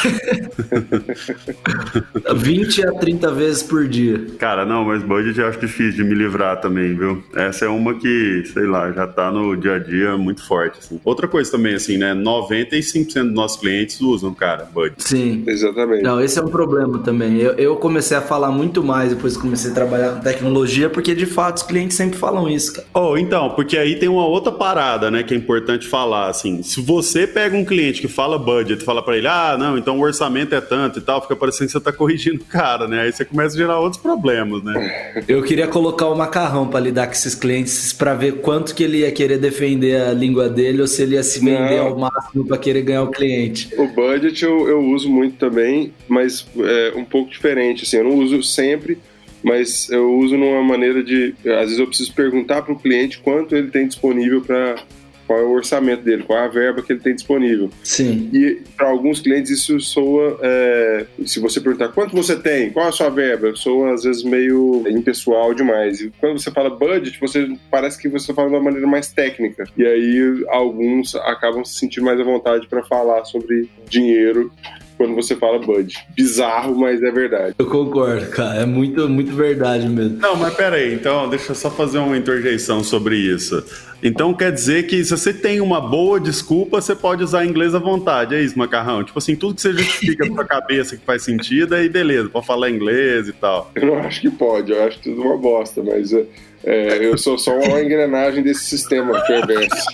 [2.34, 4.26] 20 a 30 vezes por dia.
[4.38, 7.22] Cara, não, mas budget eu acho difícil de me livrar também, viu?
[7.34, 10.78] Essa é uma que, sei lá, já tá no dia a dia muito forte.
[10.78, 11.00] Assim.
[11.04, 12.14] Outra coisa também, assim, né?
[12.14, 15.02] 95% dos nossos clientes usam, cara, budget.
[15.02, 15.44] Sim.
[15.46, 16.02] Exatamente.
[16.02, 17.38] Não, esse é um problema também.
[17.38, 21.14] Eu, eu comecei a falar muito mais depois que comecei a trabalhar com tecnologia, porque
[21.14, 22.86] de fato os clientes sempre falam isso, cara.
[22.94, 26.62] Oh, então, porque aí tem uma outra parada, né, que é importante falar, assim.
[26.62, 30.02] Se você pega um cliente que fala budget fala para ele, ah, não, então o
[30.02, 33.02] orçamento é tanto e tal, fica parecendo que você tá corrigindo o cara, né?
[33.02, 35.22] Aí você começa a gerar outros problemas, né?
[35.26, 38.98] Eu queria colocar o macarrão para lidar com esses clientes para ver quanto que ele
[38.98, 41.86] ia querer defender a língua dele ou se ele ia se vender não.
[41.86, 43.70] ao máximo para querer ganhar o cliente.
[43.78, 48.18] O budget eu, eu uso muito também, mas é um pouco diferente, assim, eu não
[48.18, 48.98] uso sempre
[49.44, 51.34] mas eu uso numa maneira de.
[51.40, 54.76] Às vezes eu preciso perguntar para o cliente quanto ele tem disponível para.
[55.26, 57.70] Qual é o orçamento dele, qual é a verba que ele tem disponível.
[57.82, 58.28] Sim.
[58.32, 60.38] E para alguns clientes isso soa.
[60.42, 64.22] É, se você perguntar quanto você tem, qual é a sua verba, soa às vezes
[64.22, 66.00] meio impessoal demais.
[66.00, 69.64] E quando você fala budget, você parece que você fala de uma maneira mais técnica.
[69.76, 74.50] E aí alguns acabam se sentindo mais à vontade para falar sobre dinheiro
[74.96, 75.94] quando você fala Bud.
[76.14, 77.54] Bizarro, mas é verdade.
[77.58, 78.62] Eu concordo, cara.
[78.62, 80.18] É muito, muito verdade mesmo.
[80.18, 80.94] Não, mas pera aí.
[80.94, 83.64] Então, deixa eu só fazer uma interjeição sobre isso.
[84.04, 87.78] Então quer dizer que se você tem uma boa desculpa, você pode usar inglês à
[87.78, 88.34] vontade.
[88.34, 89.02] É isso, macarrão?
[89.02, 92.46] Tipo assim, tudo que você justifica na sua cabeça que faz sentido, aí beleza, pode
[92.46, 93.70] falar inglês e tal.
[93.74, 97.58] Eu não acho que pode, eu acho tudo uma bosta, mas é, eu sou só
[97.58, 99.86] uma engrenagem desse sistema perverso.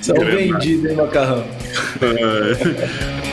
[0.00, 1.44] São vendidos, hein, macarrão?
[1.98, 3.25] Se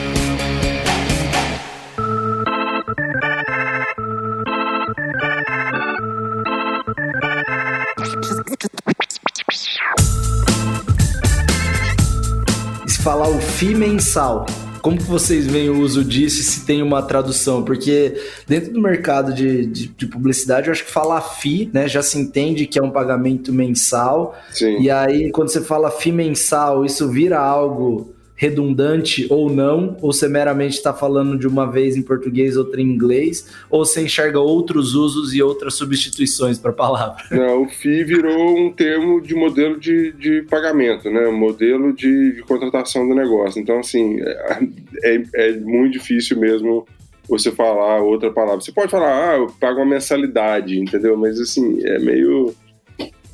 [13.24, 14.44] falar o FI mensal,
[14.82, 17.64] como que vocês veem o uso disso e se tem uma tradução?
[17.64, 22.02] Porque dentro do mercado de, de, de, publicidade, eu acho que falar FI, né, já
[22.02, 24.36] se entende que é um pagamento mensal.
[24.50, 24.78] Sim.
[24.78, 30.28] E aí, quando você fala FI mensal, isso vira algo redundante ou não, ou você
[30.28, 34.94] meramente está falando de uma vez em português, outra em inglês, ou você enxerga outros
[34.94, 37.24] usos e outras substituições para a palavra?
[37.30, 41.28] Não, o FII virou um termo de modelo de, de pagamento, né?
[41.28, 43.60] Um modelo de, de contratação do negócio.
[43.60, 44.60] Então, assim, é,
[45.04, 46.86] é, é muito difícil mesmo
[47.28, 48.60] você falar outra palavra.
[48.60, 51.16] Você pode falar, ah, eu pago uma mensalidade, entendeu?
[51.16, 52.54] Mas, assim, é meio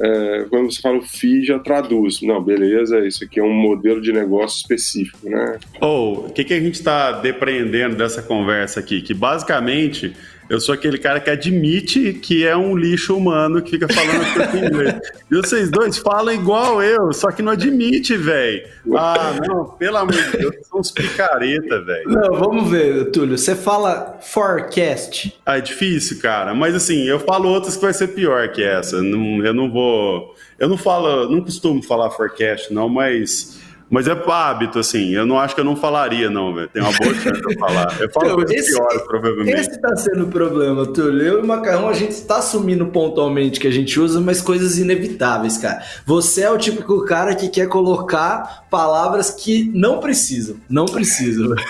[0.02, 2.22] é, quando você fala o FII, já traduz.
[2.22, 5.58] Não, beleza, isso aqui é um modelo de negócio específico, né?
[5.80, 9.02] Ou, oh, o que, que a gente está depreendendo dessa conversa aqui?
[9.02, 10.14] Que basicamente
[10.50, 14.24] eu sou aquele cara que admite que é um lixo humano que fica falando
[14.58, 14.96] em inglês.
[15.30, 18.66] E vocês dois falam igual eu, só que não admite, velho.
[18.96, 22.10] Ah, não, pelo amor de Deus, são uns picareta, velho.
[22.10, 23.38] Não, vamos ver, Túlio.
[23.38, 25.32] Você fala forecast.
[25.46, 26.52] Ah, é difícil, cara.
[26.52, 29.00] Mas assim, eu falo outras que vai ser pior que essa.
[29.00, 30.34] Não, eu não vou.
[30.58, 33.59] Eu não falo, não costumo falar forecast, não, mas
[33.90, 35.12] mas é hábito, assim.
[35.12, 36.68] Eu não acho que eu não falaria, não, velho.
[36.68, 38.00] Tem uma boa chance de eu falar.
[38.00, 39.60] Eu falo coisas esse, piores, provavelmente.
[39.60, 41.20] Esse tá sendo o problema, Túlio.
[41.20, 44.78] Eu e o Macarrão, a gente tá assumindo pontualmente que a gente usa, mas coisas
[44.78, 45.82] inevitáveis, cara.
[46.06, 50.56] Você é o típico cara que quer colocar palavras que não precisam.
[50.68, 51.54] Não precisam.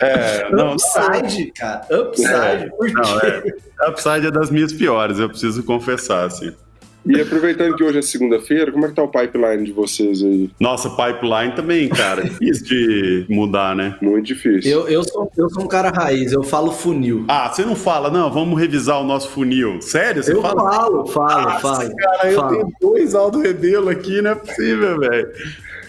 [0.00, 1.86] É, não, upside, não, cara.
[1.90, 2.32] Upside.
[2.32, 2.92] É, por quê?
[2.92, 6.52] Não, é, upside é das minhas piores, eu preciso confessar, assim.
[7.08, 10.50] E aproveitando que hoje é segunda-feira, como é que tá o pipeline de vocês aí?
[10.60, 12.22] Nossa, pipeline também, cara.
[12.22, 13.96] Difícil de mudar, né?
[14.02, 14.70] Muito difícil.
[14.70, 17.24] Eu, eu, sou, eu sou um cara raiz, eu falo funil.
[17.28, 19.80] Ah, você não fala, não, vamos revisar o nosso funil.
[19.80, 20.22] Sério?
[20.22, 20.70] Você eu fala?
[20.70, 21.96] falo, falo, Nossa, falo.
[21.96, 22.54] Cara, falo.
[22.54, 25.28] eu tenho dois Aldo Rebelo aqui, não é possível, velho.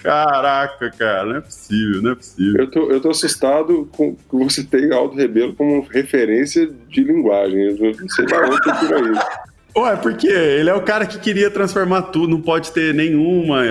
[0.02, 2.62] Caraca, cara, não é possível, não é possível.
[2.62, 7.78] Eu tô, eu tô assustado com que você tem Aldo Rebelo como referência de linguagem.
[7.78, 9.49] Eu não sei da onde eu tiro isso.
[9.76, 13.62] Ué, porque ele é o cara que queria transformar tudo, não pode ter nenhuma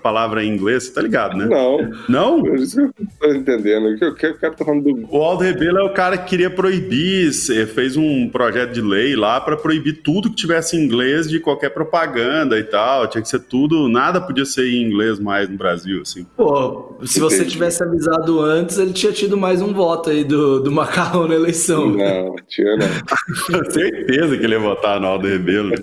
[0.00, 1.46] palavra em inglês, tá ligado, né?
[1.46, 1.90] Não.
[2.08, 2.46] Não?
[2.46, 3.86] É isso que eu tô entendendo.
[3.88, 5.08] O que o cara tá falando do.
[5.10, 7.32] O Aldo Rebelo é o cara que queria proibir,
[7.74, 11.70] fez um projeto de lei lá para proibir tudo que tivesse em inglês de qualquer
[11.70, 13.06] propaganda e tal.
[13.08, 16.26] Tinha que ser tudo, nada podia ser em inglês mais no Brasil, assim.
[16.36, 17.20] Pô, se Entendi.
[17.20, 21.34] você tivesse avisado antes, ele tinha tido mais um voto aí do, do Macarrão na
[21.34, 21.90] eleição.
[21.90, 23.64] Não, tinha não.
[23.70, 25.74] Certeza que ele ia votar no Aldo Aldo Rebelo.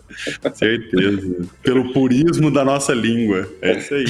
[0.53, 1.47] Certeza.
[1.63, 3.49] Pelo purismo da nossa língua.
[3.61, 4.05] É isso aí.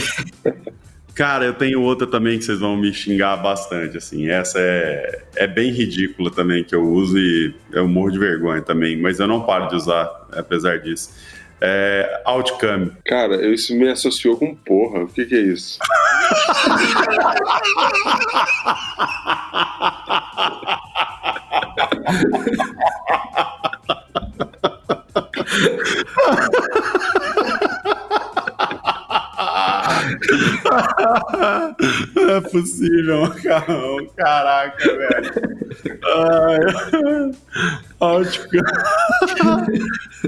[1.15, 4.29] Cara, eu tenho outra também que vocês vão me xingar bastante, assim.
[4.29, 8.99] Essa é, é bem ridícula também, que eu uso e eu morro de vergonha também,
[8.99, 11.09] mas eu não paro de usar, apesar disso.
[11.59, 12.91] é outcome.
[13.05, 15.03] Cara, isso me associou com porra.
[15.03, 15.79] O que, que é isso?
[32.15, 34.07] Não é possível, macarrão.
[34.15, 35.31] Caraca, velho.
[36.05, 36.59] Ai.
[37.99, 38.61] Outcome.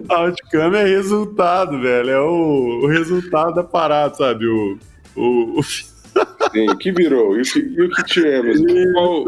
[0.10, 2.10] Outcome é resultado, velho.
[2.10, 4.46] É o, o resultado da parada, sabe?
[4.48, 4.78] O.
[5.16, 5.64] o.
[5.64, 7.38] Sim, que virou?
[7.38, 8.60] E o que, e o que tivemos?
[8.94, 9.26] Qual...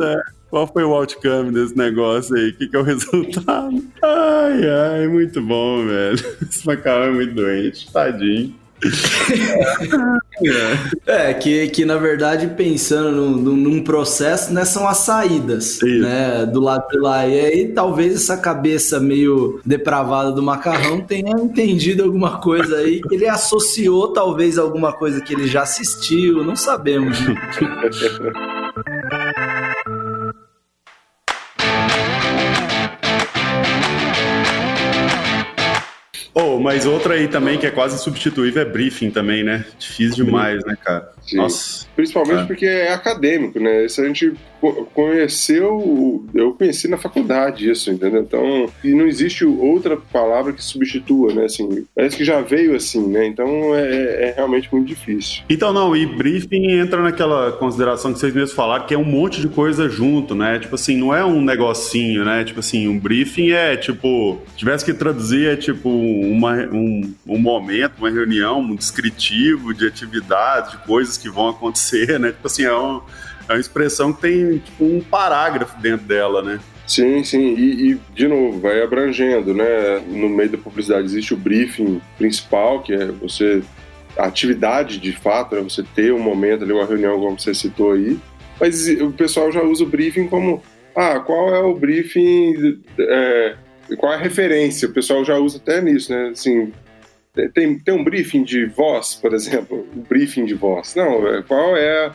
[0.56, 2.52] Qual foi o outcome desse negócio aí?
[2.52, 3.84] O que, que, é o resultado?
[4.02, 6.18] Ai, ai, muito bom, velho.
[6.50, 8.56] Esse macarrão é muito doente, tadinho.
[11.06, 15.86] é, que, que na verdade, pensando num, num processo, né, são as saídas, Isso.
[15.86, 17.28] né, do lado de lá.
[17.28, 23.16] E aí, talvez essa cabeça meio depravada do macarrão tenha entendido alguma coisa aí, que
[23.16, 27.18] ele associou talvez alguma coisa que ele já assistiu, não sabemos.
[36.60, 39.66] Mas outra aí também que é quase substituível é briefing também, né?
[39.78, 41.12] Difícil demais, né, cara?
[41.26, 41.38] Sim.
[41.38, 41.86] Nossa.
[41.96, 42.46] Principalmente é.
[42.46, 43.86] porque é acadêmico, né?
[43.86, 44.34] Isso a gente
[44.94, 48.22] conheceu, eu conheci na faculdade isso, entendeu?
[48.22, 51.46] Então, e não existe outra palavra que substitua, né?
[51.46, 53.26] Assim, parece que já veio assim, né?
[53.26, 55.44] Então é, é realmente muito difícil.
[55.50, 59.42] Então, não, e briefing entra naquela consideração que vocês mesmos falaram, que é um monte
[59.42, 60.60] de coisa junto, né?
[60.60, 62.44] Tipo assim, não é um negocinho, né?
[62.44, 68.00] Tipo assim, um briefing é tipo, tivesse que traduzir, é tipo uma, um, um momento,
[68.00, 72.30] uma reunião, um descritivo de atividades, de coisas que vão acontecer, né?
[72.30, 73.02] Tipo assim, é um
[73.48, 76.60] é uma expressão que tem tipo, um parágrafo dentro dela, né?
[76.88, 80.00] Sim, sim, e, e, de novo, vai abrangendo, né?
[80.08, 83.64] No meio da publicidade existe o briefing principal, que é você.
[84.18, 87.92] A atividade de fato, é você ter um momento ali, uma reunião, como você citou
[87.92, 88.18] aí,
[88.60, 90.64] mas o pessoal já usa o briefing como:
[90.96, 93.56] ah, qual é o briefing, é,
[93.98, 94.88] qual é a referência?
[94.88, 96.30] O pessoal já usa até nisso, né?
[96.30, 96.72] Assim,
[97.54, 100.96] tem, tem um briefing de voz, por exemplo, um briefing de voz.
[100.96, 102.12] Não, é, qual é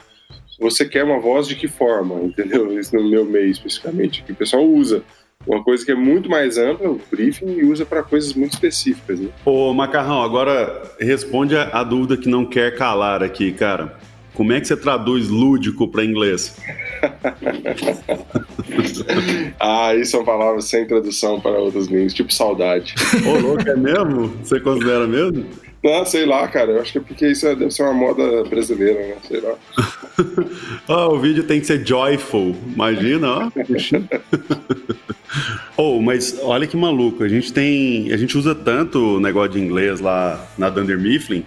[0.61, 2.73] você quer uma voz de que forma, entendeu?
[2.79, 5.03] Isso no meu meio especificamente, que o pessoal usa.
[5.47, 9.19] Uma coisa que é muito mais ampla, o briefing, e usa para coisas muito específicas.
[9.19, 9.31] Né?
[9.43, 13.99] Ô, Macarrão, agora responde a, dúvida que não quer calar aqui, cara.
[14.41, 16.57] Como é que você traduz lúdico para inglês?
[19.61, 22.95] ah, isso são palavras sem tradução para outras línguas, tipo saudade.
[23.27, 24.29] Ô, louco, é mesmo?
[24.43, 25.45] Você considera mesmo?
[25.85, 26.71] Não, sei lá, cara.
[26.71, 29.17] Eu acho que é porque isso deve ser uma moda brasileira, né?
[29.29, 29.55] Sei lá.
[30.89, 32.57] oh, o vídeo tem que ser joyful.
[32.73, 33.51] Imagina, ó.
[35.77, 37.23] oh, mas olha que maluco.
[37.23, 38.11] A gente tem.
[38.11, 41.45] A gente usa tanto o negócio de inglês lá na Dunder Mifflin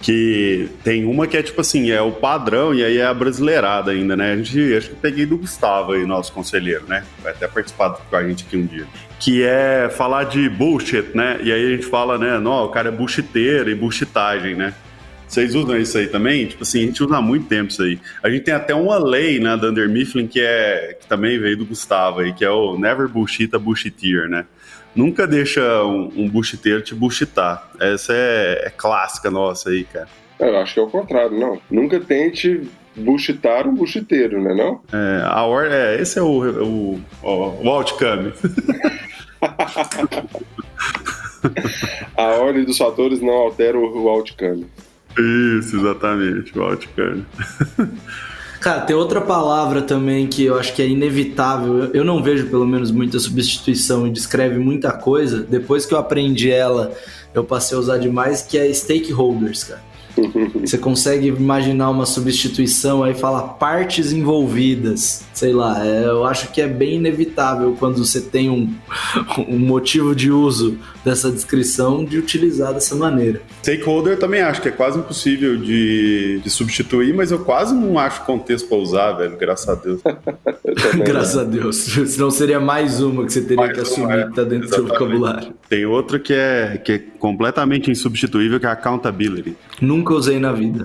[0.00, 3.90] que tem uma que é tipo assim, é o padrão e aí é a brasileirada
[3.90, 4.32] ainda, né?
[4.32, 7.04] A gente, acho que peguei do Gustavo aí, nosso conselheiro, né?
[7.22, 8.86] Vai até participar com a gente aqui um dia.
[9.18, 11.38] Que é falar de bullshit, né?
[11.42, 12.38] E aí a gente fala, né?
[12.38, 14.72] Não, o cara é bullshiteiro e bullshitagem, né?
[15.28, 16.46] Vocês usam isso aí também?
[16.46, 18.00] Tipo assim, a gente usa há muito tempo isso aí.
[18.22, 21.56] A gente tem até uma lei, né, da Under Mifflin, que, é, que também veio
[21.56, 24.44] do Gustavo aí, que é o Never Bullshit a Bullshiteer, né?
[24.94, 27.70] Nunca deixa um, um bullshiteiro te bullshitar.
[27.78, 30.08] Essa é, é clássica nossa aí, cara.
[30.38, 31.60] Eu acho que é o contrário, não.
[31.70, 34.80] Nunca tente bullshitar um bullshiteiro, né não?
[34.92, 37.28] É, a or é, esse é o, o, o,
[37.62, 38.32] o outcome.
[42.16, 44.66] a ordem dos fatores não altera o, o outcome.
[45.58, 47.24] Isso, exatamente, o outcome.
[48.60, 51.90] Cara, tem outra palavra também que eu acho que é inevitável.
[51.94, 55.42] Eu não vejo, pelo menos, muita substituição e descreve muita coisa.
[55.42, 56.92] Depois que eu aprendi ela,
[57.32, 59.89] eu passei a usar demais, que é stakeholders, cara.
[60.60, 65.84] Você consegue imaginar uma substituição aí fala partes envolvidas, sei lá.
[65.84, 68.72] É, eu acho que é bem inevitável quando você tem um,
[69.48, 73.40] um motivo de uso dessa descrição de utilizar dessa maneira.
[73.62, 78.24] Stakeholder também acho que é quase impossível de, de substituir, mas eu quase não acho
[78.24, 79.36] contexto para usar, velho.
[79.36, 80.00] Graças a Deus.
[81.04, 81.76] Graças a Deus.
[81.76, 84.68] Senão seria mais uma que você teria mais que assumir é, que tá dentro exatamente.
[84.68, 85.54] do seu vocabulário.
[85.70, 89.56] Tem outra que é, que é completamente insubstituível, que é accountability.
[89.80, 90.82] Nunca usei na vida.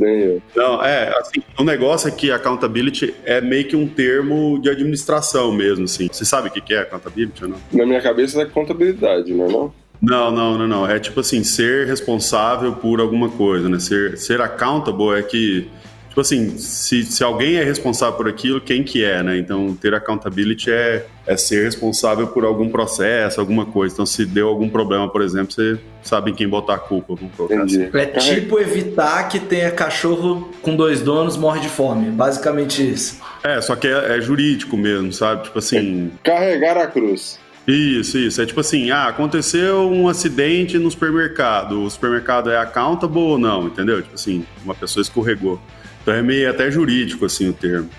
[0.55, 5.51] Não, é, assim, o negócio é que accountability é meio que um termo de administração
[5.51, 6.07] mesmo, assim.
[6.11, 7.57] Você sabe o que é accountability ou não?
[7.73, 9.73] Na minha cabeça é contabilidade, não é não?
[9.99, 10.87] Não, não, não, não.
[10.87, 13.79] É tipo assim, ser responsável por alguma coisa, né?
[13.79, 15.67] Ser, ser accountable é que,
[16.15, 19.37] tipo assim, se, se alguém é responsável por aquilo, quem que é, né?
[19.37, 23.93] Então, ter accountability é, é ser responsável por algum processo, alguma coisa.
[23.93, 27.15] Então, se deu algum problema, por exemplo, você sabe em quem botar a culpa.
[27.21, 27.83] Entendi.
[27.83, 27.97] Assim.
[27.97, 32.09] É tipo evitar que tenha cachorro com dois donos morre de fome.
[32.11, 33.19] Basicamente isso.
[33.43, 35.43] É, só que é, é jurídico mesmo, sabe?
[35.43, 36.13] Tipo assim.
[36.23, 37.37] Carregar a cruz.
[37.67, 38.41] Isso, isso.
[38.41, 41.83] É tipo assim, ah, aconteceu um acidente no supermercado.
[41.83, 44.01] O supermercado é accountable ou não, entendeu?
[44.01, 45.59] Tipo assim, uma pessoa escorregou.
[46.05, 47.89] Então é meio até jurídico, assim, o termo.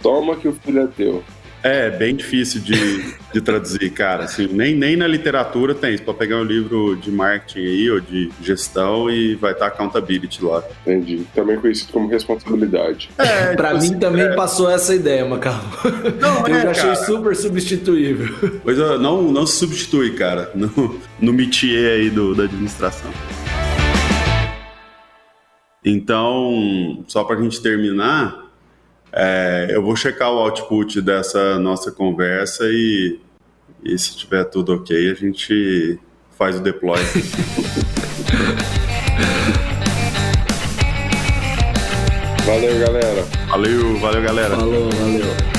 [0.00, 1.24] Toma que o filho é teu.
[1.64, 4.22] É, bem difícil de, de traduzir, cara.
[4.22, 5.96] Assim, nem, nem na literatura tem.
[5.96, 10.44] Você pode pegar um livro de marketing aí, ou de gestão, e vai estar accountability
[10.44, 10.62] lá.
[10.86, 11.26] Entendi.
[11.34, 13.10] Também conhecido como responsabilidade.
[13.18, 14.34] É, pra tipo mim assim, também é...
[14.36, 15.60] passou essa ideia, Macau.
[16.20, 17.04] Não, Eu é, já achei cara.
[17.04, 18.60] super substituível.
[18.62, 23.10] Pois é, não, não se substitui, cara, no, no métier aí do, da administração.
[25.88, 28.50] Então, só pra gente terminar,
[29.12, 33.20] é, eu vou checar o output dessa nossa conversa e,
[33.84, 35.96] e se tiver tudo ok, a gente
[36.36, 36.98] faz o deploy.
[42.44, 43.22] valeu, galera.
[43.48, 44.56] Valeu, valeu, galera.
[44.56, 45.55] Falou, valeu.